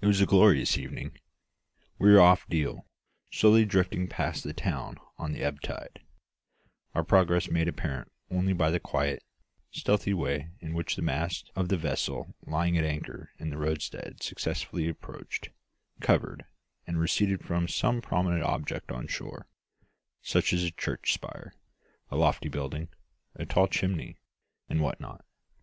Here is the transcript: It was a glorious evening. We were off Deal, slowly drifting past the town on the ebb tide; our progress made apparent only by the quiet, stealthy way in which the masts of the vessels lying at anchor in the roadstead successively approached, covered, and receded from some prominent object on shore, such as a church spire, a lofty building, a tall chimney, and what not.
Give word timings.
It 0.00 0.06
was 0.06 0.22
a 0.22 0.24
glorious 0.24 0.78
evening. 0.78 1.18
We 1.98 2.10
were 2.10 2.18
off 2.18 2.48
Deal, 2.48 2.86
slowly 3.30 3.66
drifting 3.66 4.08
past 4.08 4.42
the 4.42 4.54
town 4.54 4.96
on 5.18 5.32
the 5.34 5.42
ebb 5.42 5.60
tide; 5.60 6.00
our 6.94 7.04
progress 7.04 7.50
made 7.50 7.68
apparent 7.68 8.10
only 8.30 8.54
by 8.54 8.70
the 8.70 8.80
quiet, 8.80 9.22
stealthy 9.70 10.14
way 10.14 10.48
in 10.60 10.72
which 10.72 10.96
the 10.96 11.02
masts 11.02 11.50
of 11.54 11.68
the 11.68 11.76
vessels 11.76 12.28
lying 12.46 12.78
at 12.78 12.84
anchor 12.84 13.32
in 13.38 13.50
the 13.50 13.58
roadstead 13.58 14.22
successively 14.22 14.88
approached, 14.88 15.50
covered, 16.00 16.46
and 16.86 16.98
receded 16.98 17.44
from 17.44 17.68
some 17.68 18.00
prominent 18.00 18.42
object 18.42 18.90
on 18.90 19.06
shore, 19.08 19.46
such 20.22 20.54
as 20.54 20.64
a 20.64 20.70
church 20.70 21.12
spire, 21.12 21.52
a 22.10 22.16
lofty 22.16 22.48
building, 22.48 22.88
a 23.34 23.44
tall 23.44 23.66
chimney, 23.68 24.16
and 24.70 24.80
what 24.80 25.00
not. 25.02 25.22